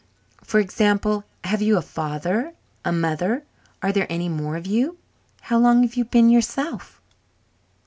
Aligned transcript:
For 0.43 0.59
example, 0.59 1.25
have 1.43 1.61
you 1.61 1.77
a 1.77 1.81
father 1.83 2.55
a 2.83 2.91
mother? 2.91 3.43
Are 3.83 3.91
there 3.91 4.07
any 4.09 4.29
more 4.29 4.55
of 4.55 4.65
you? 4.65 4.97
How 5.41 5.59
long 5.59 5.83
have 5.83 5.93
you 5.93 6.05
been 6.05 6.31
yourself?" 6.31 6.99